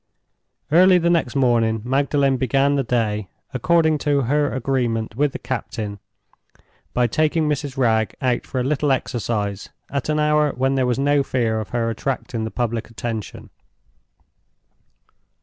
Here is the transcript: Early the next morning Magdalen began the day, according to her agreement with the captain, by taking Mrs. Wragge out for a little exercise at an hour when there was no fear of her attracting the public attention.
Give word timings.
Early 0.71 0.97
the 0.97 1.11
next 1.11 1.35
morning 1.35 1.83
Magdalen 1.85 2.37
began 2.37 2.73
the 2.75 2.81
day, 2.83 3.29
according 3.53 3.99
to 3.99 4.21
her 4.21 4.51
agreement 4.51 5.15
with 5.15 5.31
the 5.31 5.37
captain, 5.37 5.99
by 6.91 7.05
taking 7.05 7.47
Mrs. 7.47 7.77
Wragge 7.77 8.15
out 8.19 8.47
for 8.47 8.59
a 8.59 8.63
little 8.63 8.91
exercise 8.91 9.69
at 9.91 10.09
an 10.09 10.17
hour 10.19 10.53
when 10.53 10.73
there 10.73 10.87
was 10.87 10.97
no 10.97 11.21
fear 11.21 11.59
of 11.59 11.69
her 11.69 11.87
attracting 11.91 12.45
the 12.45 12.49
public 12.49 12.89
attention. 12.89 13.51